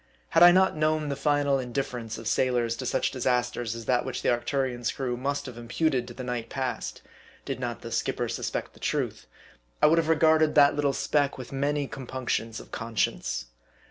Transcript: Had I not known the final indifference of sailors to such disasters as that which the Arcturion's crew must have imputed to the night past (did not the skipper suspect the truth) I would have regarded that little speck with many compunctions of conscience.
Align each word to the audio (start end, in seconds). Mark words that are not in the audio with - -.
Had 0.29 0.41
I 0.41 0.51
not 0.51 0.75
known 0.75 1.09
the 1.09 1.15
final 1.15 1.59
indifference 1.59 2.17
of 2.17 2.27
sailors 2.27 2.75
to 2.77 2.87
such 2.87 3.11
disasters 3.11 3.75
as 3.75 3.85
that 3.85 4.03
which 4.03 4.23
the 4.23 4.29
Arcturion's 4.29 4.91
crew 4.91 5.15
must 5.15 5.45
have 5.45 5.59
imputed 5.59 6.07
to 6.07 6.15
the 6.15 6.23
night 6.23 6.49
past 6.49 7.03
(did 7.45 7.59
not 7.59 7.81
the 7.81 7.91
skipper 7.91 8.27
suspect 8.27 8.73
the 8.73 8.79
truth) 8.79 9.27
I 9.79 9.85
would 9.85 9.99
have 9.99 10.09
regarded 10.09 10.55
that 10.55 10.75
little 10.75 10.93
speck 10.93 11.37
with 11.37 11.51
many 11.51 11.85
compunctions 11.87 12.59
of 12.59 12.71
conscience. 12.71 13.45